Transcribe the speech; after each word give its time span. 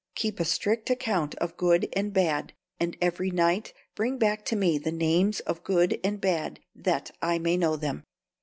Keep 0.15 0.39
a 0.39 0.45
strict 0.45 0.89
account 0.89 1.35
of 1.35 1.57
good 1.57 1.87
and 1.93 2.11
bad, 2.11 2.53
and 2.79 2.97
every 2.99 3.29
night 3.29 3.71
bring 3.93 4.17
back 4.17 4.43
to 4.45 4.55
me 4.55 4.79
the 4.79 4.91
names 4.91 5.41
of 5.41 5.63
good 5.63 5.99
and 6.03 6.19
bad, 6.19 6.59
that 6.75 7.11
I 7.21 7.37
may 7.37 7.55
know 7.55 7.75
them." 7.75 8.03